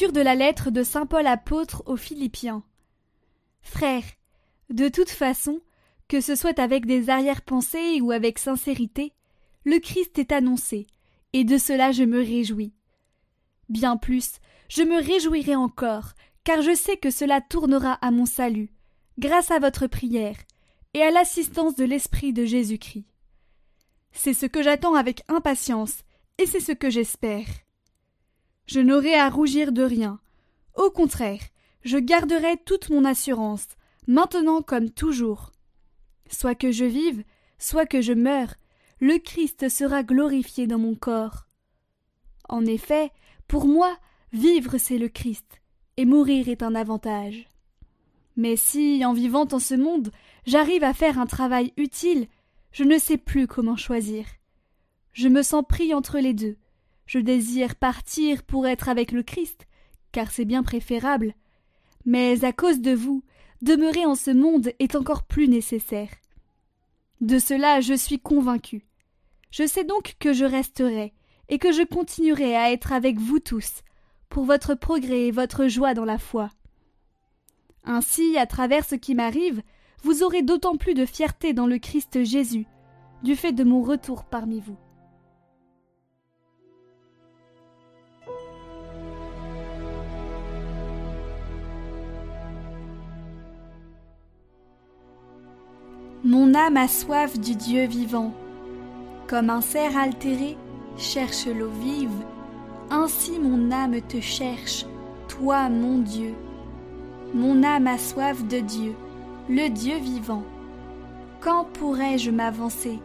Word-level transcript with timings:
De 0.00 0.20
la 0.20 0.34
lettre 0.34 0.70
de 0.70 0.82
Saint 0.82 1.06
Paul 1.06 1.24
apôtre 1.24 1.84
aux 1.86 1.96
Philippiens. 1.96 2.64
Frères, 3.62 4.02
de 4.68 4.88
toute 4.88 5.08
façon, 5.08 5.60
que 6.08 6.20
ce 6.20 6.34
soit 6.34 6.58
avec 6.58 6.84
des 6.84 7.10
arrière-pensées 7.10 8.00
ou 8.00 8.10
avec 8.10 8.40
sincérité, 8.40 9.12
le 9.62 9.78
Christ 9.78 10.18
est 10.18 10.32
annoncé, 10.32 10.88
et 11.32 11.44
de 11.44 11.58
cela 11.58 11.92
je 11.92 12.02
me 12.02 12.18
réjouis. 12.18 12.74
Bien 13.68 13.96
plus, 13.96 14.40
je 14.68 14.82
me 14.82 15.00
réjouirai 15.00 15.54
encore, 15.54 16.14
car 16.42 16.60
je 16.60 16.74
sais 16.74 16.96
que 16.96 17.10
cela 17.10 17.40
tournera 17.40 17.92
à 17.92 18.10
mon 18.10 18.26
salut, 18.26 18.74
grâce 19.18 19.52
à 19.52 19.60
votre 19.60 19.86
prière, 19.86 20.36
et 20.92 21.02
à 21.02 21.12
l'assistance 21.12 21.76
de 21.76 21.84
l'Esprit 21.84 22.32
de 22.32 22.44
Jésus-Christ. 22.44 23.06
C'est 24.10 24.34
ce 24.34 24.46
que 24.46 24.62
j'attends 24.62 24.96
avec 24.96 25.22
impatience, 25.28 26.02
et 26.38 26.46
c'est 26.46 26.60
ce 26.60 26.72
que 26.72 26.90
j'espère. 26.90 27.46
Je 28.66 28.80
n'aurai 28.80 29.14
à 29.14 29.28
rougir 29.28 29.72
de 29.72 29.82
rien. 29.82 30.20
Au 30.74 30.90
contraire, 30.90 31.42
je 31.82 31.98
garderai 31.98 32.56
toute 32.64 32.90
mon 32.90 33.04
assurance, 33.04 33.68
maintenant 34.06 34.62
comme 34.62 34.90
toujours. 34.90 35.52
Soit 36.30 36.54
que 36.54 36.72
je 36.72 36.84
vive, 36.84 37.24
soit 37.58 37.86
que 37.86 38.00
je 38.00 38.12
meure, 38.12 38.54
le 39.00 39.18
Christ 39.18 39.68
sera 39.68 40.02
glorifié 40.02 40.66
dans 40.66 40.78
mon 40.78 40.94
corps. 40.94 41.46
En 42.48 42.64
effet, 42.64 43.10
pour 43.48 43.66
moi, 43.66 43.96
vivre 44.32 44.78
c'est 44.78 44.98
le 44.98 45.08
Christ, 45.08 45.60
et 45.96 46.04
mourir 46.04 46.48
est 46.48 46.62
un 46.62 46.74
avantage. 46.74 47.46
Mais 48.36 48.56
si, 48.56 49.04
en 49.04 49.12
vivant 49.12 49.46
en 49.52 49.58
ce 49.58 49.74
monde, 49.74 50.10
j'arrive 50.46 50.82
à 50.82 50.94
faire 50.94 51.18
un 51.18 51.26
travail 51.26 51.72
utile, 51.76 52.26
je 52.72 52.82
ne 52.82 52.98
sais 52.98 53.18
plus 53.18 53.46
comment 53.46 53.76
choisir. 53.76 54.24
Je 55.12 55.28
me 55.28 55.42
sens 55.42 55.64
pris 55.68 55.94
entre 55.94 56.18
les 56.18 56.34
deux, 56.34 56.56
je 57.06 57.18
désire 57.18 57.76
partir 57.76 58.42
pour 58.42 58.66
être 58.66 58.88
avec 58.88 59.12
le 59.12 59.22
Christ, 59.22 59.66
car 60.12 60.30
c'est 60.30 60.44
bien 60.44 60.62
préférable. 60.62 61.34
Mais 62.04 62.44
à 62.44 62.52
cause 62.52 62.80
de 62.80 62.92
vous, 62.92 63.22
demeurer 63.62 64.04
en 64.04 64.14
ce 64.14 64.30
monde 64.30 64.72
est 64.78 64.94
encore 64.94 65.24
plus 65.24 65.48
nécessaire. 65.48 66.10
De 67.20 67.38
cela 67.38 67.80
je 67.80 67.94
suis 67.94 68.18
convaincu. 68.18 68.86
Je 69.50 69.66
sais 69.66 69.84
donc 69.84 70.16
que 70.18 70.32
je 70.32 70.44
resterai, 70.44 71.14
et 71.48 71.58
que 71.58 71.72
je 71.72 71.82
continuerai 71.82 72.56
à 72.56 72.72
être 72.72 72.92
avec 72.92 73.18
vous 73.18 73.38
tous, 73.38 73.82
pour 74.28 74.44
votre 74.44 74.74
progrès 74.74 75.26
et 75.26 75.30
votre 75.30 75.68
joie 75.68 75.94
dans 75.94 76.04
la 76.04 76.18
foi. 76.18 76.50
Ainsi, 77.84 78.36
à 78.38 78.46
travers 78.46 78.84
ce 78.84 78.94
qui 78.94 79.14
m'arrive, 79.14 79.62
vous 80.02 80.22
aurez 80.22 80.42
d'autant 80.42 80.76
plus 80.76 80.94
de 80.94 81.06
fierté 81.06 81.52
dans 81.52 81.66
le 81.66 81.78
Christ 81.78 82.24
Jésus, 82.24 82.66
du 83.22 83.36
fait 83.36 83.52
de 83.52 83.64
mon 83.64 83.82
retour 83.82 84.24
parmi 84.24 84.60
vous. 84.60 84.76
Mon 96.34 96.52
âme 96.52 96.78
a 96.78 96.88
soif 96.88 97.38
du 97.38 97.54
Dieu 97.54 97.86
vivant. 97.86 98.32
Comme 99.28 99.50
un 99.50 99.60
cerf 99.60 99.96
altéré 99.96 100.56
cherche 100.96 101.46
l'eau 101.46 101.70
vive, 101.80 102.24
ainsi 102.90 103.38
mon 103.38 103.70
âme 103.70 104.00
te 104.00 104.20
cherche, 104.20 104.84
toi 105.28 105.68
mon 105.68 105.98
Dieu. 105.98 106.34
Mon 107.34 107.62
âme 107.62 107.86
a 107.86 107.98
soif 107.98 108.44
de 108.48 108.58
Dieu, 108.58 108.96
le 109.48 109.68
Dieu 109.68 109.96
vivant. 109.98 110.42
Quand 111.38 111.66
pourrais-je 111.72 112.32
m'avancer, 112.32 112.98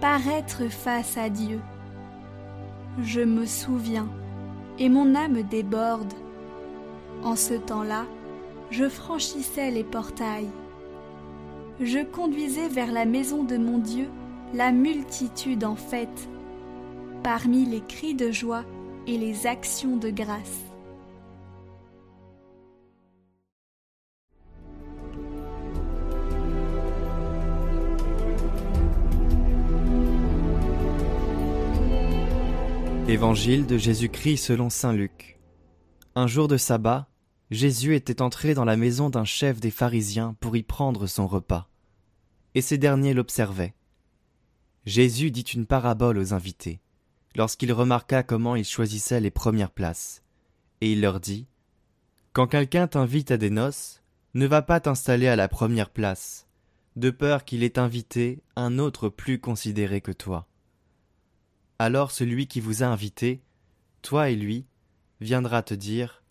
paraître 0.00 0.62
face 0.70 1.18
à 1.18 1.28
Dieu? 1.28 1.60
Je 3.02 3.20
me 3.20 3.44
souviens, 3.44 4.08
et 4.78 4.88
mon 4.88 5.14
âme 5.14 5.42
déborde. 5.42 6.14
En 7.24 7.36
ce 7.36 7.52
temps-là, 7.52 8.06
je 8.70 8.88
franchissais 8.88 9.70
les 9.70 9.84
portails 9.84 10.48
je 11.80 12.04
conduisais 12.04 12.68
vers 12.68 12.92
la 12.92 13.04
maison 13.04 13.44
de 13.44 13.56
mon 13.56 13.78
Dieu 13.78 14.08
la 14.52 14.70
multitude 14.70 15.64
en 15.64 15.74
fête, 15.74 16.28
parmi 17.24 17.64
les 17.64 17.80
cris 17.80 18.14
de 18.14 18.30
joie 18.30 18.64
et 19.06 19.18
les 19.18 19.46
actions 19.46 19.96
de 19.96 20.10
grâce. 20.10 20.60
Évangile 33.08 33.66
de 33.66 33.76
Jésus-Christ 33.76 34.38
selon 34.38 34.70
Saint 34.70 34.92
Luc. 34.92 35.38
Un 36.14 36.26
jour 36.26 36.48
de 36.48 36.56
sabbat, 36.56 37.08
Jésus 37.54 37.94
était 37.94 38.20
entré 38.20 38.52
dans 38.52 38.64
la 38.64 38.76
maison 38.76 39.10
d'un 39.10 39.24
chef 39.24 39.60
des 39.60 39.70
pharisiens 39.70 40.34
pour 40.40 40.56
y 40.56 40.64
prendre 40.64 41.06
son 41.06 41.28
repas. 41.28 41.68
Et 42.56 42.60
ces 42.60 42.78
derniers 42.78 43.14
l'observaient. 43.14 43.76
Jésus 44.86 45.30
dit 45.30 45.42
une 45.42 45.64
parabole 45.64 46.18
aux 46.18 46.34
invités, 46.34 46.80
lorsqu'il 47.36 47.72
remarqua 47.72 48.24
comment 48.24 48.56
ils 48.56 48.64
choisissaient 48.64 49.20
les 49.20 49.30
premières 49.30 49.70
places. 49.70 50.24
Et 50.80 50.90
il 50.94 51.00
leur 51.00 51.20
dit 51.20 51.46
Quand 52.32 52.48
quelqu'un 52.48 52.88
t'invite 52.88 53.30
à 53.30 53.36
des 53.36 53.50
noces, 53.50 54.02
ne 54.34 54.48
va 54.48 54.60
pas 54.60 54.80
t'installer 54.80 55.28
à 55.28 55.36
la 55.36 55.46
première 55.46 55.90
place, 55.90 56.48
de 56.96 57.10
peur 57.10 57.44
qu'il 57.44 57.62
ait 57.62 57.78
invité 57.78 58.42
un 58.56 58.80
autre 58.80 59.08
plus 59.08 59.38
considéré 59.38 60.00
que 60.00 60.10
toi. 60.10 60.48
Alors 61.78 62.10
celui 62.10 62.48
qui 62.48 62.58
vous 62.58 62.82
a 62.82 62.86
invité, 62.86 63.44
toi 64.02 64.28
et 64.28 64.34
lui, 64.34 64.66
viendra 65.20 65.62
te 65.62 65.74
dire 65.74 66.23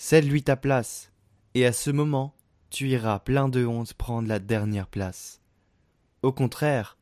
Cède-lui 0.00 0.44
ta 0.44 0.54
place, 0.54 1.10
et 1.54 1.66
à 1.66 1.72
ce 1.72 1.90
moment, 1.90 2.32
tu 2.70 2.88
iras 2.88 3.18
plein 3.18 3.48
de 3.48 3.66
honte 3.66 3.94
prendre 3.94 4.28
la 4.28 4.38
dernière 4.38 4.86
place. 4.86 5.40
Au 6.22 6.30
contraire, 6.30 6.96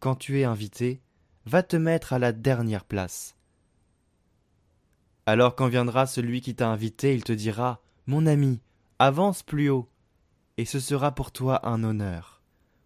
quand 0.00 0.16
tu 0.16 0.40
es 0.40 0.44
invité, 0.44 1.00
va 1.46 1.62
te 1.62 1.76
mettre 1.76 2.12
à 2.12 2.18
la 2.18 2.32
dernière 2.32 2.84
place. 2.84 3.36
Alors 5.26 5.54
quand 5.54 5.68
viendra 5.68 6.06
celui 6.06 6.40
qui 6.40 6.56
t'a 6.56 6.68
invité, 6.68 7.14
il 7.14 7.22
te 7.22 7.32
dira 7.32 7.80
Mon 8.08 8.26
ami, 8.26 8.60
avance 8.98 9.44
plus 9.44 9.70
haut, 9.70 9.88
et 10.56 10.64
ce 10.64 10.80
sera 10.80 11.14
pour 11.14 11.30
toi 11.30 11.68
un 11.68 11.84
honneur, 11.84 12.42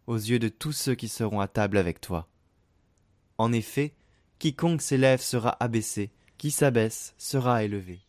aux 0.07 0.17
yeux 0.17 0.39
de 0.39 0.49
tous 0.51 0.73
ceux 0.73 0.95
qui 0.95 1.09
seront 1.09 1.41
à 1.41 1.49
table 1.49 1.79
avec 1.79 2.03
toi. 2.03 2.29
En 3.39 3.51
effet, 3.51 3.95
quiconque 4.39 4.83
s'élève 4.83 5.23
sera 5.23 5.57
abaissé, 5.59 6.13
qui 6.37 6.51
s'abaisse 6.51 7.15
sera 7.17 7.65
élevé. 7.65 8.04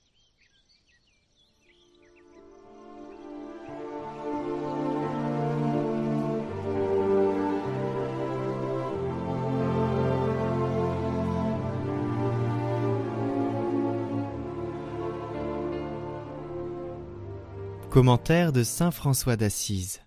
Commentaire 17.95 18.51
de 18.51 18.63
Saint 18.63 18.91
François 18.91 19.37
d'Assise 19.37 20.01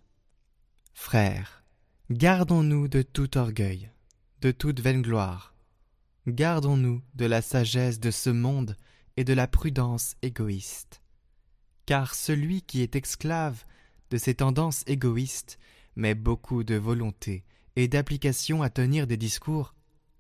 Frères, 0.92 1.64
gardons-nous 2.10 2.86
de 2.86 3.00
tout 3.00 3.38
orgueil, 3.38 3.90
de 4.42 4.50
toute 4.50 4.80
vaine 4.80 5.00
gloire. 5.00 5.54
Gardons-nous 6.26 7.00
de 7.14 7.24
la 7.24 7.40
sagesse 7.40 7.98
de 7.98 8.10
ce 8.10 8.28
monde 8.28 8.76
et 9.16 9.24
de 9.24 9.32
la 9.32 9.46
prudence 9.46 10.16
égoïste. 10.20 11.00
Car 11.86 12.14
celui 12.14 12.60
qui 12.60 12.82
est 12.82 12.94
esclave 12.94 13.64
de 14.10 14.18
ces 14.18 14.34
tendances 14.34 14.84
égoïstes 14.86 15.58
met 15.96 16.14
beaucoup 16.14 16.64
de 16.64 16.74
volonté 16.74 17.42
et 17.74 17.88
d'application 17.88 18.62
à 18.62 18.68
tenir 18.68 19.06
des 19.06 19.16
discours, 19.16 19.74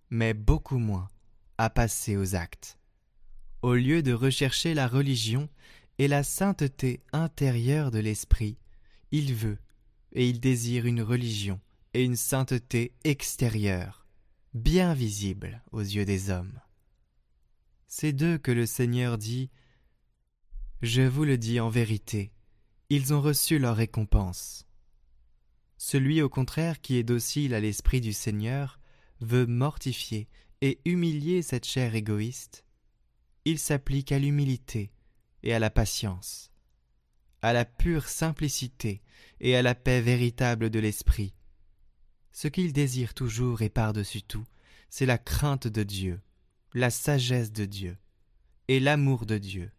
mais 0.08 0.32
beaucoup 0.32 0.78
moins 0.78 1.08
à 1.58 1.68
passer 1.68 2.16
aux 2.16 2.34
actes. 2.34 2.78
Au 3.60 3.74
lieu 3.74 4.02
de 4.02 4.14
rechercher 4.14 4.72
la 4.72 4.88
religion 4.88 5.50
et 5.98 6.08
la 6.08 6.22
sainteté 6.22 7.00
intérieure 7.12 7.90
de 7.90 7.98
l'esprit, 7.98 8.56
il 9.10 9.34
veut 9.34 9.58
et 10.12 10.28
il 10.28 10.40
désire 10.40 10.86
une 10.86 11.02
religion 11.02 11.60
et 11.94 12.04
une 12.04 12.16
sainteté 12.16 12.92
extérieure, 13.04 14.06
bien 14.54 14.94
visible 14.94 15.62
aux 15.72 15.80
yeux 15.80 16.04
des 16.04 16.30
hommes. 16.30 16.60
C'est 17.88 18.12
d'eux 18.12 18.38
que 18.38 18.52
le 18.52 18.66
Seigneur 18.66 19.18
dit 19.18 19.50
Je 20.82 21.02
vous 21.02 21.24
le 21.24 21.36
dis 21.36 21.58
en 21.58 21.68
vérité, 21.68 22.32
ils 22.90 23.12
ont 23.12 23.20
reçu 23.20 23.58
leur 23.58 23.76
récompense. 23.76 24.66
Celui 25.78 26.22
au 26.22 26.28
contraire 26.28 26.80
qui 26.80 26.96
est 26.96 27.04
docile 27.04 27.54
à 27.54 27.60
l'esprit 27.60 28.00
du 28.00 28.12
Seigneur 28.12 28.78
veut 29.20 29.46
mortifier 29.46 30.28
et 30.60 30.80
humilier 30.84 31.42
cette 31.42 31.66
chair 31.66 31.94
égoïste. 31.94 32.64
Il 33.44 33.58
s'applique 33.58 34.12
à 34.12 34.18
l'humilité 34.18 34.90
et 35.42 35.54
à 35.54 35.58
la 35.58 35.70
patience, 35.70 36.50
à 37.42 37.52
la 37.52 37.64
pure 37.64 38.08
simplicité 38.08 39.02
et 39.40 39.56
à 39.56 39.62
la 39.62 39.74
paix 39.74 40.00
véritable 40.00 40.70
de 40.70 40.78
l'esprit. 40.78 41.34
Ce 42.32 42.48
qu'il 42.48 42.72
désire 42.72 43.14
toujours 43.14 43.62
et 43.62 43.68
par-dessus 43.68 44.22
tout, 44.22 44.44
c'est 44.90 45.06
la 45.06 45.18
crainte 45.18 45.66
de 45.66 45.82
Dieu, 45.82 46.20
la 46.74 46.90
sagesse 46.90 47.52
de 47.52 47.64
Dieu 47.64 47.96
et 48.68 48.80
l'amour 48.80 49.26
de 49.26 49.38
Dieu, 49.38 49.70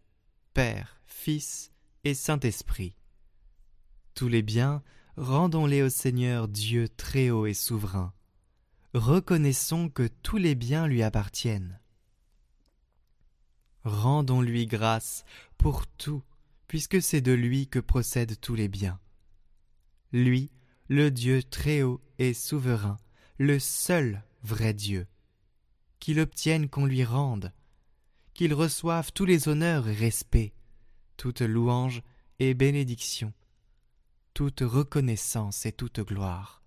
Père, 0.53 1.01
Fils 1.06 1.71
et 2.03 2.13
Saint-Esprit. 2.13 2.95
Tous 4.15 4.27
les 4.27 4.41
biens, 4.41 4.83
rendons-les 5.15 5.83
au 5.83 5.89
Seigneur 5.89 6.47
Dieu 6.47 6.89
très 6.89 7.29
haut 7.29 7.45
et 7.45 7.53
souverain. 7.53 8.13
Reconnaissons 8.94 9.89
que 9.89 10.07
tous 10.07 10.38
les 10.38 10.55
biens 10.55 10.88
lui 10.88 11.03
appartiennent. 11.03 11.78
Rendons-lui 13.83 14.65
grâce 14.65 15.23
pour 15.57 15.87
tout, 15.87 16.23
puisque 16.67 17.01
c'est 17.01 17.21
de 17.21 17.31
lui 17.31 17.67
que 17.67 17.79
procèdent 17.79 18.39
tous 18.39 18.55
les 18.55 18.67
biens. 18.67 18.99
Lui, 20.11 20.51
le 20.87 21.11
Dieu 21.11 21.43
très 21.43 21.81
haut 21.83 22.01
et 22.17 22.33
souverain, 22.33 22.97
le 23.37 23.59
seul 23.59 24.23
vrai 24.43 24.73
Dieu. 24.73 25.07
Qu'il 25.99 26.19
obtienne 26.19 26.69
qu'on 26.69 26.85
lui 26.85 27.03
rende, 27.03 27.53
qu'il 28.33 28.53
reçoive 28.53 29.11
tous 29.13 29.25
les 29.25 29.47
honneurs 29.49 29.87
et 29.87 29.93
respects, 29.93 30.53
toute 31.17 31.41
louange 31.41 32.01
et 32.39 32.53
bénédiction, 32.53 33.33
toute 34.33 34.61
reconnaissance 34.61 35.65
et 35.65 35.73
toute 35.73 35.99
gloire, 35.99 36.63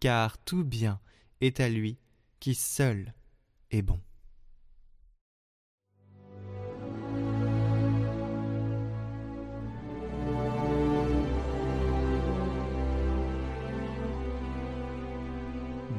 car 0.00 0.38
tout 0.38 0.64
bien 0.64 1.00
est 1.40 1.60
à 1.60 1.68
lui 1.68 1.98
qui 2.40 2.54
seul 2.54 3.12
est 3.70 3.82
bon. 3.82 4.00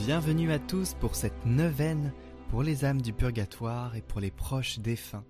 Bienvenue 0.06 0.52
à 0.52 0.60
tous 0.60 0.94
pour 0.94 1.16
cette 1.16 1.48
neuvaine 1.48 2.14
pour 2.52 2.62
les 2.62 2.86
âmes 2.86 3.02
du 3.02 3.12
purgatoire 3.12 3.96
et 3.96 4.04
pour 4.04 4.22
les 4.22 4.30
proches 4.30 4.78
défunts. 4.78 5.26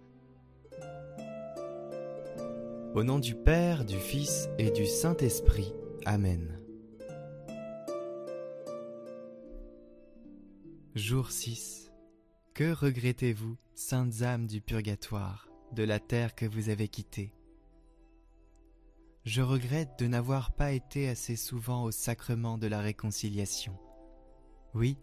Au 2.94 3.06
nom 3.06 3.20
du 3.20 3.36
Père, 3.36 3.86
du 3.86 3.96
Fils 3.96 4.50
et 4.58 4.72
du 4.72 4.86
Saint-Esprit. 4.86 5.74
Amen. 6.06 6.60
Jour 10.94 11.32
6. 11.32 11.90
Que 12.54 12.74
regrettez-vous, 12.74 13.56
saintes 13.76 14.24
âmes 14.24 14.46
du 14.46 14.60
purgatoire, 14.60 15.48
de 15.72 15.84
la 15.84 16.02
terre 16.02 16.36
que 16.36 16.46
vous 16.46 16.68
avez 16.68 16.90
quittée? 16.90 17.32
Je 19.24 19.42
regrette 19.42 19.98
de 20.00 20.08
n'avoir 20.08 20.52
pas 20.52 20.74
été 20.74 21.08
assez 21.08 21.38
souvent 21.38 21.86
au 21.86 21.92
sacrement 21.92 22.58
de 22.58 22.68
la 22.68 22.82
réconciliation 22.82 23.78
oui, 24.76 24.98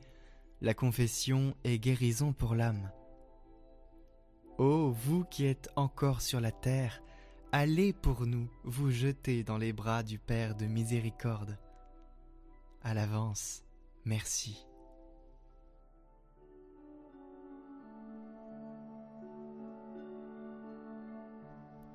la 0.61 0.75
confession 0.75 1.57
est 1.65 1.79
guérison 1.79 2.35
pour 2.35 2.55
l'âme. 2.55 2.93
Ô 4.59 4.91
vous 4.91 5.25
qui 5.25 5.47
êtes 5.47 5.71
encore 5.77 6.21
sur 6.21 6.41
la 6.41 6.53
terre, 6.53 7.03
allez 7.53 7.95
pour 7.95 8.27
nous 8.27 8.49
vous 8.65 8.91
jeter 8.91 9.43
dans 9.45 9.57
les 9.57 9.73
bras 9.73 10.03
du 10.03 10.19
Père 10.19 10.55
de 10.55 10.67
miséricorde. 10.67 11.59
À 12.83 12.93
l'avance, 12.93 13.65
merci. 14.05 14.67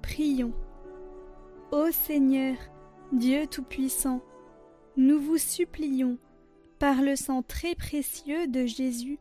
Prions. 0.01 0.53
Ô 1.71 1.91
Seigneur, 1.91 2.57
Dieu 3.11 3.45
Tout-Puissant, 3.45 4.21
nous 4.95 5.19
vous 5.19 5.37
supplions 5.37 6.17
par 6.79 7.01
le 7.01 7.15
sang 7.15 7.41
très 7.41 7.75
précieux 7.75 8.47
de 8.47 8.65
Jésus, 8.65 9.19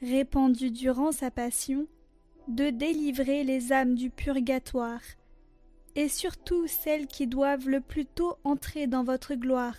répandu 0.00 0.70
durant 0.70 1.12
sa 1.12 1.30
passion, 1.30 1.86
de 2.48 2.70
délivrer 2.70 3.44
les 3.44 3.72
âmes 3.72 3.94
du 3.94 4.10
purgatoire, 4.10 5.02
et 5.94 6.08
surtout 6.08 6.66
celles 6.66 7.06
qui 7.06 7.26
doivent 7.26 7.68
le 7.68 7.80
plus 7.80 8.06
tôt 8.06 8.36
entrer 8.44 8.86
dans 8.86 9.04
votre 9.04 9.34
gloire, 9.34 9.76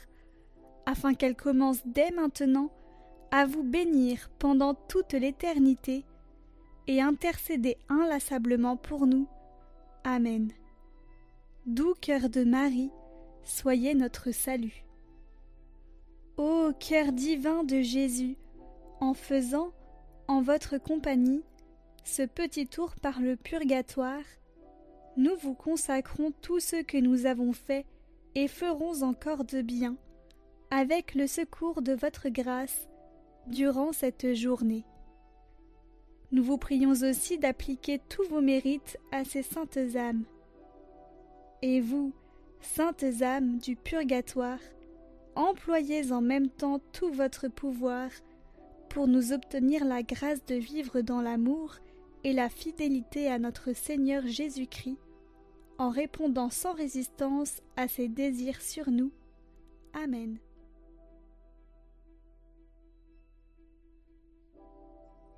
afin 0.86 1.14
qu'elles 1.14 1.36
commencent 1.36 1.86
dès 1.86 2.12
maintenant 2.12 2.72
à 3.32 3.46
vous 3.46 3.64
bénir 3.64 4.30
pendant 4.40 4.74
toute 4.74 5.14
l'éternité, 5.14 6.06
et 6.88 7.02
intercéder 7.02 7.78
inlassablement 7.88 8.76
pour 8.76 9.06
nous. 9.06 9.28
Amen. 10.04 10.52
Doux 11.66 11.94
cœur 12.02 12.30
de 12.30 12.44
Marie, 12.44 12.90
soyez 13.44 13.94
notre 13.94 14.32
salut. 14.32 14.84
Ô 16.40 16.72
cœur 16.72 17.12
divin 17.12 17.66
de 17.66 17.82
Jésus, 17.82 18.38
en 19.02 19.14
faisant, 19.14 19.74
en 20.30 20.42
votre 20.42 20.78
compagnie, 20.78 21.44
ce 22.06 22.22
petit 22.22 22.66
tour 22.66 22.96
par 23.02 23.20
le 23.20 23.36
purgatoire, 23.36 24.24
nous 25.18 25.36
vous 25.42 25.54
consacrons 25.54 26.32
tout 26.42 26.62
ce 26.62 26.82
que 26.82 26.98
nous 26.98 27.26
avons 27.26 27.52
fait 27.52 27.86
et 28.36 28.48
ferons 28.48 29.04
encore 29.04 29.44
de 29.44 29.62
bien, 29.62 29.98
avec 30.72 31.14
le 31.14 31.28
secours 31.28 31.82
de 31.82 31.92
votre 31.92 32.30
grâce, 32.30 32.88
durant 33.48 33.92
cette 33.92 34.34
journée. 34.34 34.86
Nous 36.32 36.46
vous 36.46 36.58
prions 36.58 36.92
aussi 36.92 37.38
d'appliquer 37.38 38.00
tous 38.08 38.24
vos 38.30 38.40
mérites 38.40 38.98
à 39.12 39.26
ces 39.26 39.44
saintes 39.44 39.78
âmes. 39.98 40.24
Et 41.62 41.82
vous, 41.82 42.14
saintes 42.62 43.04
âmes 43.24 43.58
du 43.58 43.76
purgatoire, 43.76 44.60
employez 45.36 46.12
en 46.12 46.22
même 46.22 46.50
temps 46.50 46.80
tout 46.92 47.12
votre 47.12 47.48
pouvoir 47.48 48.10
pour 48.90 49.08
nous 49.08 49.34
obtenir 49.34 49.86
la 49.86 50.04
grâce 50.04 50.46
de 50.46 50.56
vivre 50.56 51.02
dans 51.02 51.22
l'amour 51.22 51.76
et 52.24 52.34
la 52.34 52.50
fidélité 52.50 53.28
à 53.28 53.40
notre 53.40 53.74
Seigneur 53.74 54.26
Jésus-Christ, 54.26 54.98
en 55.78 55.90
répondant 55.90 56.50
sans 56.50 56.74
résistance 56.74 57.62
à 57.78 57.88
ses 57.88 58.10
désirs 58.10 58.62
sur 58.62 58.90
nous. 58.90 59.12
Amen. 59.94 60.38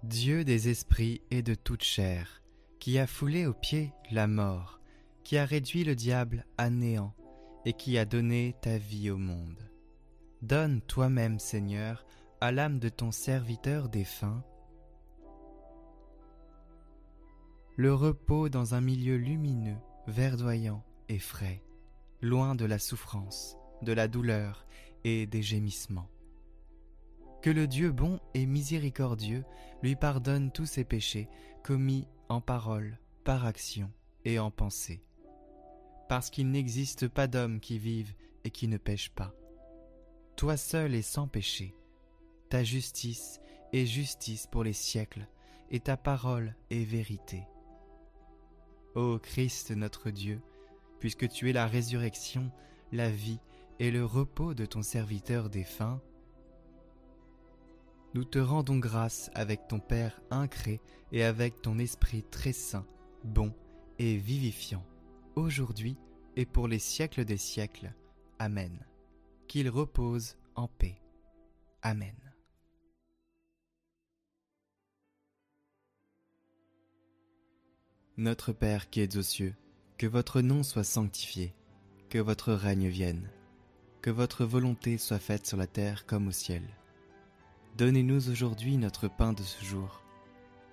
Dieu 0.04 0.44
des 0.44 0.70
esprits 0.70 1.22
et 1.30 1.44
de 1.44 1.54
toute 1.54 1.84
chair, 1.84 2.42
qui 2.80 2.98
a 2.98 3.06
foulé 3.06 3.46
aux 3.46 3.54
pieds 3.54 3.94
la 4.10 4.26
mort, 4.26 4.80
qui 5.24 5.38
a 5.38 5.46
réduit 5.46 5.84
le 5.84 5.94
diable 5.94 6.46
à 6.58 6.72
néant, 6.72 7.14
et 7.66 7.74
qui 7.74 8.00
a 8.00 8.06
donné 8.06 8.56
ta 8.62 8.80
vie 8.80 9.12
au 9.12 9.18
monde. 9.18 9.71
Donne 10.42 10.82
toi-même, 10.82 11.38
Seigneur, 11.38 12.06
à 12.40 12.52
l'âme 12.52 12.80
de 12.80 12.90
ton 12.90 13.12
serviteur 13.12 13.90
défunt 13.90 14.44
le 17.78 17.94
repos 17.94 18.50
dans 18.50 18.76
un 18.76 18.82
milieu 18.82 19.18
lumineux, 19.18 19.78
verdoyant 20.06 20.84
et 21.10 21.18
frais, 21.20 21.64
loin 22.22 22.54
de 22.54 22.66
la 22.66 22.78
souffrance, 22.78 23.58
de 23.82 23.92
la 23.92 24.08
douleur 24.08 24.68
et 25.04 25.26
des 25.26 25.42
gémissements. 25.42 26.10
Que 27.42 27.50
le 27.50 27.66
Dieu 27.66 27.92
bon 27.92 28.20
et 28.36 28.46
miséricordieux 28.46 29.44
lui 29.82 29.96
pardonne 29.96 30.52
tous 30.52 30.68
ses 30.68 30.84
péchés 30.84 31.28
commis 31.64 32.08
en 32.30 32.40
parole, 32.40 33.00
par 33.24 33.46
action 33.46 33.92
et 34.26 34.38
en 34.38 34.52
pensée, 34.52 35.04
parce 36.08 36.30
qu'il 36.30 36.52
n'existe 36.52 37.08
pas 37.08 37.28
d'homme 37.28 37.60
qui 37.60 37.80
vive 37.80 38.14
et 38.44 38.52
qui 38.52 38.68
ne 38.68 38.78
pêche 38.78 39.10
pas 39.10 39.34
toi 40.36 40.58
seul 40.58 40.96
et 40.96 41.02
sans 41.02 41.28
péché. 41.28 41.76
Ta 42.50 42.64
justice 42.64 43.40
est 43.74 43.86
justice 43.86 44.48
pour 44.48 44.64
les 44.64 44.74
siècles, 44.74 45.28
et 45.70 45.80
ta 45.80 45.98
parole 45.98 46.56
est 46.70 46.84
vérité. 46.84 47.44
Ô 48.96 49.20
Christ 49.20 49.72
notre 49.72 50.10
Dieu, 50.10 50.42
puisque 51.00 51.30
tu 51.30 51.50
es 51.50 51.54
la 51.54 51.68
résurrection, 51.68 52.52
la 52.92 53.10
vie 53.10 53.40
et 53.80 53.90
le 53.90 54.04
repos 54.06 54.54
de 54.54 54.66
ton 54.66 54.82
serviteur 54.82 55.50
défunt, 55.50 56.02
nous 58.14 58.26
te 58.26 58.40
rendons 58.40 58.78
grâce 58.78 59.32
avec 59.34 59.68
ton 59.70 59.80
Père 59.80 60.20
incré 60.30 60.82
et 61.14 61.24
avec 61.24 61.62
ton 61.62 61.80
Esprit 61.80 62.24
très 62.24 62.52
saint, 62.52 62.86
bon 63.24 63.54
et 64.00 64.18
vivifiant, 64.18 64.86
aujourd'hui 65.36 65.98
et 66.36 66.46
pour 66.46 66.68
les 66.68 66.80
siècles 66.80 67.24
des 67.24 67.38
siècles. 67.38 67.94
Amen 68.40 68.91
qu'il 69.52 69.68
repose 69.68 70.38
en 70.56 70.70
paix. 70.70 70.96
Amen. 71.82 72.16
Notre 78.16 78.54
Père 78.54 78.90
qui 78.90 79.02
es 79.02 79.18
aux 79.18 79.22
cieux, 79.22 79.54
que 79.98 80.08
votre 80.08 80.40
nom 80.40 80.64
soit 80.64 80.86
sanctifié, 80.86 81.54
que 82.08 82.18
votre 82.18 82.54
règne 82.54 82.88
vienne, 82.88 83.30
que 84.02 84.10
votre 84.10 84.46
volonté 84.46 84.98
soit 84.98 85.20
faite 85.20 85.46
sur 85.46 85.58
la 85.58 85.68
terre 85.68 86.06
comme 86.06 86.30
au 86.30 86.32
ciel. 86.32 86.64
Donnez-nous 87.78 88.30
aujourd'hui 88.30 88.78
notre 88.78 89.10
pain 89.10 89.34
de 89.34 89.44
ce 89.44 89.66
jour. 89.66 90.02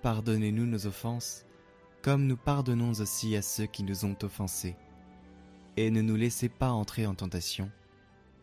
Pardonnez-nous 0.03 0.65
nos 0.65 0.87
offenses, 0.87 1.45
comme 2.01 2.27
nous 2.27 2.37
pardonnons 2.37 2.91
aussi 2.91 3.35
à 3.35 3.41
ceux 3.41 3.65
qui 3.65 3.83
nous 3.83 4.05
ont 4.05 4.15
offensés. 4.23 4.77
Et 5.75 5.91
ne 5.91 6.01
nous 6.01 6.15
laissez 6.15 6.47
pas 6.47 6.71
entrer 6.71 7.05
en 7.05 7.13
tentation, 7.13 7.69